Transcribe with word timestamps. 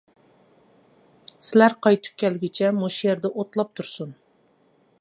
سىلەر 1.49 1.75
قايتىپ 1.87 2.17
كەلگۈچە 2.23 2.71
مۇشۇ 2.79 3.01
يەردە 3.09 3.31
ئوتلاپ 3.35 3.77
تۇرسۇن. 3.81 4.17